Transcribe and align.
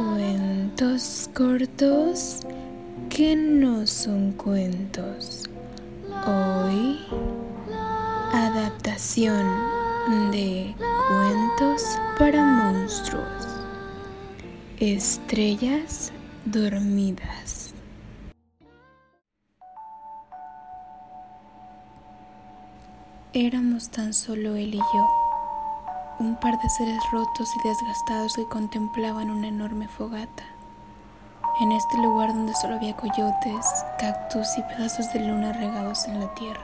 Cuentos 0.00 1.28
cortos 1.34 2.40
que 3.10 3.36
no 3.36 3.86
son 3.86 4.32
cuentos. 4.32 5.44
Hoy, 6.26 6.98
adaptación 8.32 9.46
de 10.32 10.74
cuentos 11.06 11.82
para 12.18 12.42
monstruos. 12.42 13.46
Estrellas 14.78 16.12
dormidas. 16.46 17.74
Éramos 23.34 23.90
tan 23.90 24.14
solo 24.14 24.56
él 24.56 24.76
y 24.76 24.78
yo 24.78 25.19
un 26.20 26.36
par 26.36 26.60
de 26.60 26.68
seres 26.68 27.02
rotos 27.10 27.56
y 27.56 27.66
desgastados 27.66 28.36
que 28.36 28.44
contemplaban 28.44 29.30
una 29.30 29.48
enorme 29.48 29.88
fogata. 29.88 30.44
En 31.62 31.72
este 31.72 31.96
lugar 31.96 32.34
donde 32.34 32.54
solo 32.54 32.74
había 32.74 32.94
coyotes, 32.94 33.66
cactus 33.98 34.58
y 34.58 34.62
pedazos 34.62 35.10
de 35.14 35.20
luna 35.20 35.54
regados 35.54 36.06
en 36.08 36.20
la 36.20 36.32
tierra. 36.34 36.60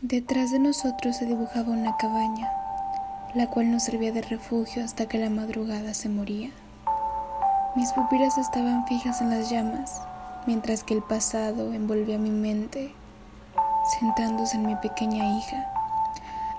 Detrás 0.00 0.52
de 0.52 0.60
nosotros 0.60 1.16
se 1.16 1.26
dibujaba 1.26 1.72
una 1.72 1.96
cabaña, 1.96 2.48
la 3.34 3.48
cual 3.48 3.72
nos 3.72 3.82
servía 3.82 4.12
de 4.12 4.22
refugio 4.22 4.84
hasta 4.84 5.06
que 5.06 5.18
la 5.18 5.28
madrugada 5.28 5.92
se 5.92 6.08
moría. 6.08 6.50
Mis 7.74 7.92
pupilas 7.92 8.38
estaban 8.38 8.86
fijas 8.86 9.20
en 9.20 9.30
las 9.30 9.50
llamas, 9.50 10.02
mientras 10.46 10.84
que 10.84 10.94
el 10.94 11.02
pasado 11.02 11.72
envolvía 11.72 12.16
mi 12.16 12.30
mente, 12.30 12.94
sentándose 13.98 14.56
en 14.56 14.66
mi 14.66 14.76
pequeña 14.76 15.36
hija 15.36 15.79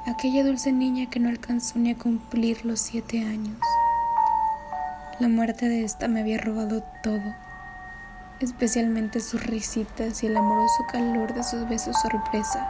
aquella 0.08 0.44
dulce 0.44 0.72
niña 0.72 1.10
que 1.10 1.20
no 1.20 1.30
alcanzó 1.30 1.78
ni 1.78 1.92
a 1.92 1.98
cumplir 1.98 2.66
los 2.66 2.80
siete 2.80 3.20
años. 3.24 3.60
La 5.20 5.28
muerte 5.28 5.70
de 5.70 5.84
esta 5.84 6.08
me 6.08 6.22
había 6.22 6.40
robado 6.40 6.82
todo, 7.04 7.36
especialmente 8.40 9.20
sus 9.20 9.46
risitas 9.46 10.24
y 10.24 10.28
el 10.28 10.38
amoroso 10.38 10.86
calor 10.92 11.34
de 11.34 11.44
sus 11.44 11.68
besos 11.70 11.96
sorpresa. 12.02 12.68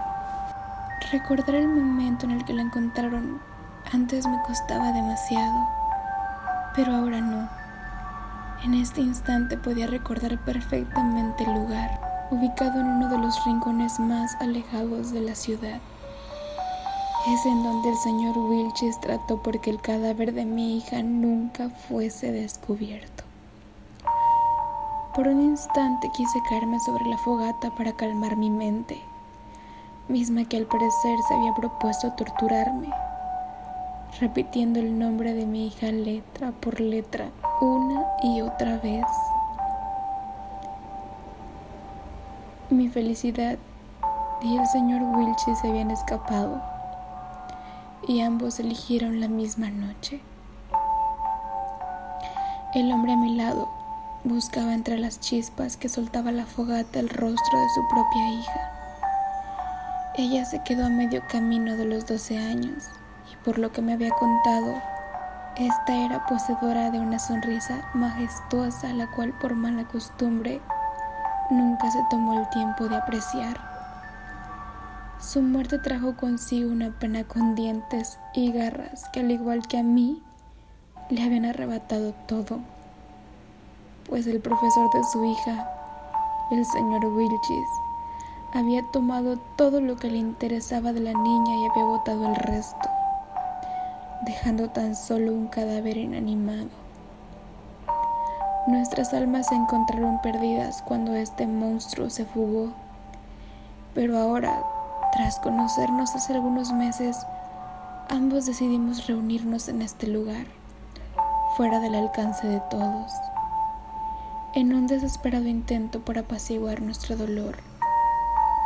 Recordar 1.11 1.55
el 1.55 1.70
momento 1.70 2.25
en 2.25 2.31
el 2.31 2.44
que 2.45 2.53
la 2.53 2.64
encontraron 2.64 3.39
antes 3.94 4.27
me 4.27 4.42
costaba 4.42 4.92
demasiado, 4.92 5.70
pero 6.75 6.94
ahora 6.94 7.22
no. 7.22 7.50
En 8.66 8.73
este 8.73 9.02
instante 9.02 9.58
podía 9.58 9.88
recordar 9.88 10.38
perfectamente 10.44 11.45
el 11.45 11.53
lugar, 11.53 12.00
ubicado 12.30 12.81
en 12.81 12.88
uno 12.88 13.09
de 13.09 13.17
los 13.17 13.44
rincones 13.45 14.00
más 14.00 14.36
alejados 14.42 15.11
de 15.11 15.22
la 15.22 15.36
ciudad 15.36 15.80
es 17.27 17.45
en 17.45 17.64
donde 17.64 17.89
el 17.89 17.97
señor 17.97 18.36
Wilchis 18.38 19.00
trató 19.00 19.38
porque 19.38 19.69
el 19.69 19.80
cadáver 19.80 20.33
de 20.33 20.45
mi 20.45 20.77
hija 20.77 21.03
nunca 21.03 21.69
fuese 21.69 22.31
descubierto. 22.31 23.23
Por 25.14 25.27
un 25.27 25.42
instante 25.42 26.09
quise 26.16 26.39
caerme 26.49 26.80
sobre 26.80 27.05
la 27.05 27.17
fogata 27.17 27.69
para 27.75 27.94
calmar 27.94 28.38
mi 28.38 28.49
mente, 28.49 28.99
misma 30.08 30.45
que 30.45 30.58
al 30.58 30.66
parecer 30.66 31.19
se 31.27 31.36
había 31.36 31.53
propuesto 31.53 32.11
torturarme, 32.14 32.89
repitiendo 34.19 34.80
el 34.80 34.97
nombre 34.97 35.33
de 35.33 35.45
mi 35.45 35.67
hija 35.67 35.92
letra 35.92 36.52
por 36.52 36.80
letra 36.80 37.30
una 37.59 38.03
y 38.23 38.42
otra 38.42 38.77
vez. 38.77 39.05
Mi 42.72 42.88
felicidad 42.88 43.59
y 44.42 44.58
el 44.58 44.66
señor 44.66 45.03
Wilchis 45.03 45.59
se 45.59 45.67
habían 45.67 45.92
escapado 45.92 46.80
y 48.07 48.21
ambos 48.21 48.59
eligieron 48.59 49.19
la 49.19 49.27
misma 49.27 49.69
noche. 49.69 50.21
El 52.73 52.91
hombre 52.91 53.13
a 53.13 53.17
mi 53.17 53.35
lado 53.35 53.69
buscaba 54.23 54.73
entre 54.73 54.97
las 54.97 55.19
chispas 55.19 55.77
que 55.77 55.89
soltaba 55.89 56.31
la 56.31 56.45
fogata 56.45 56.99
el 56.99 57.09
rostro 57.09 57.59
de 57.59 57.70
su 57.76 57.87
propia 57.89 58.30
hija. 58.30 58.71
Ella 60.15 60.45
se 60.45 60.61
quedó 60.64 60.86
a 60.86 60.89
medio 60.89 61.21
camino 61.27 61.76
de 61.76 61.86
los 61.86 62.05
12 62.05 62.37
años 62.37 62.83
y 63.31 63.36
por 63.43 63.58
lo 63.58 63.71
que 63.71 63.81
me 63.81 63.93
había 63.93 64.11
contado, 64.11 64.81
esta 65.58 65.95
era 65.95 66.26
poseedora 66.27 66.92
de 66.92 66.99
una 66.99 67.20
sonrisa 67.20 67.89
majestuosa 67.93 68.93
la 68.93 69.09
cual 69.11 69.33
por 69.39 69.55
mala 69.55 69.83
costumbre 69.86 70.61
nunca 71.49 71.92
se 71.92 71.99
tomó 72.09 72.39
el 72.39 72.49
tiempo 72.49 72.87
de 72.87 72.95
apreciar. 72.95 73.70
Su 75.21 75.43
muerte 75.43 75.77
trajo 75.77 76.17
consigo 76.17 76.71
una 76.71 76.98
pena 76.98 77.23
con 77.23 77.54
dientes 77.54 78.17
y 78.33 78.52
garras 78.52 79.08
que 79.14 79.20
al 79.20 79.30
igual 79.30 79.67
que 79.67 79.77
a 79.77 79.83
mí 79.83 80.20
le 81.11 81.21
habían 81.21 81.45
arrebatado 81.45 82.14
todo, 82.27 82.58
pues 84.09 84.26
el 84.26 84.39
profesor 84.39 84.92
de 84.92 85.04
su 85.14 85.23
hija, 85.23 85.70
el 86.49 86.65
señor 86.65 87.05
Wilchis, 87.05 87.67
había 88.55 88.82
tomado 88.92 89.37
todo 89.58 89.80
lo 89.80 89.95
que 89.95 90.09
le 90.09 90.17
interesaba 90.17 90.92
de 90.92 91.02
la 91.02 91.14
niña 91.14 91.55
y 91.55 91.70
había 91.70 91.83
botado 91.83 92.26
el 92.26 92.36
resto, 92.36 92.89
dejando 94.26 94.71
tan 94.71 94.95
solo 94.95 95.33
un 95.33 95.48
cadáver 95.49 95.98
inanimado. 95.98 96.70
Nuestras 98.65 99.14
almas 99.14 99.49
se 99.49 99.55
encontraron 99.55 100.20
perdidas 100.23 100.82
cuando 100.82 101.14
este 101.14 101.45
monstruo 101.45 102.09
se 102.09 102.26
fugó, 102.26 102.73
pero 103.93 104.17
ahora 104.17 104.64
tras 105.11 105.39
conocernos 105.39 106.16
hace 106.16 106.33
algunos 106.33 106.72
meses, 106.72 107.26
ambos 108.10 108.45
decidimos 108.45 109.08
reunirnos 109.08 109.67
en 109.67 109.82
este 109.82 110.08
lugar, 110.08 110.45
fuera 111.58 111.80
del 111.80 111.95
alcance 111.95 112.48
de 112.48 112.61
todos, 112.70 113.11
en 114.54 114.73
un 114.73 114.88
desesperado 114.88 115.48
intento 115.48 116.00
por 116.00 116.17
apaciguar 116.17 116.82
nuestro 116.82 117.17
dolor. 117.17 117.58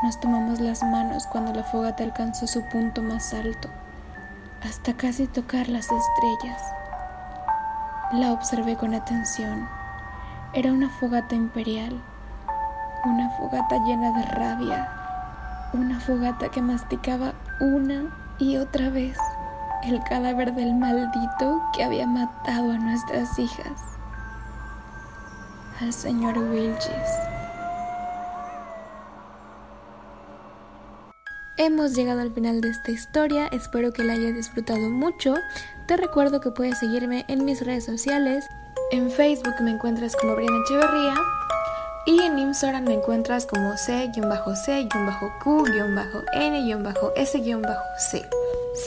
Nos 0.04 0.20
tomamos 0.20 0.60
las 0.60 0.84
manos 0.84 1.26
cuando 1.28 1.54
la 1.54 1.64
fogata 1.64 2.04
alcanzó 2.04 2.46
su 2.46 2.64
punto 2.70 3.02
más 3.02 3.34
alto, 3.34 3.70
hasta 4.64 4.94
casi 4.94 5.26
tocar 5.26 5.68
las 5.68 5.90
estrellas. 5.92 6.62
La 8.12 8.34
observé 8.34 8.76
con 8.76 8.94
atención. 8.94 9.68
Era 10.54 10.72
una 10.72 10.90
fogata 10.90 11.34
imperial, 11.34 12.02
una 13.04 13.30
fogata 13.32 13.78
llena 13.84 14.12
de 14.12 14.24
rabia, 14.24 15.05
una 15.74 16.00
fogata 16.00 16.50
que 16.50 16.62
masticaba 16.62 17.34
una 17.60 18.06
y 18.40 18.58
otra 18.58 18.90
vez 18.90 19.18
el 19.84 20.02
cadáver 20.04 20.54
del 20.54 20.74
maldito 20.74 21.62
que 21.74 21.84
había 21.84 22.08
matado 22.08 22.72
a 22.72 22.78
nuestras 22.78 23.38
hijas, 23.38 23.82
al 25.80 25.94
señor 25.94 26.38
Wilgis. 26.38 26.90
Hemos 31.58 31.94
llegado 31.94 32.22
al 32.22 32.34
final 32.34 32.60
de 32.62 32.70
esta 32.70 32.92
historia, 32.92 33.48
espero 33.48 33.94
que 33.94 34.04
la 34.04 34.14
hayas 34.14 34.36
disfrutado 34.36 34.90
mucho. 34.90 35.36
Te 35.88 35.96
recuerdo 35.96 36.42
que 36.42 36.52
puedes 36.52 36.80
seguirme 36.80 37.24
en 37.30 37.46
mis 37.46 37.66
redes 37.66 37.86
sociales. 37.86 38.46
En 38.92 39.10
Facebook 39.10 39.56
me 39.62 39.72
encuentras 39.72 40.16
como 40.18 40.36
Briana 40.36 40.58
Echeverría 40.66 41.16
y 42.06 42.22
en 42.22 42.40
Instagram 42.40 42.86
me 42.86 42.94
encuentras 42.94 43.46
como 43.46 43.76
C-C-Q-N-S-C. 43.78 44.26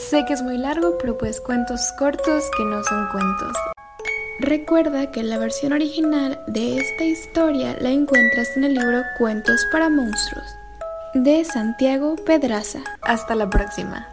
Sé 0.09 0.25
que 0.25 0.33
es 0.33 0.41
muy 0.41 0.57
largo, 0.57 0.97
pero 0.99 1.17
pues 1.17 1.41
cuentos 1.41 1.91
cortos 1.97 2.43
que 2.57 2.63
no 2.65 2.83
son 2.83 3.07
cuentos. 3.11 3.53
Recuerda 4.39 5.11
que 5.11 5.23
la 5.23 5.37
versión 5.37 5.73
original 5.73 6.39
de 6.47 6.77
esta 6.77 7.03
historia 7.03 7.75
la 7.81 7.89
encuentras 7.89 8.55
en 8.55 8.63
el 8.63 8.75
libro 8.75 9.01
Cuentos 9.17 9.65
para 9.71 9.89
Monstruos 9.89 10.59
de 11.13 11.43
Santiago 11.43 12.15
Pedraza. 12.25 12.79
Hasta 13.01 13.35
la 13.35 13.49
próxima. 13.49 14.07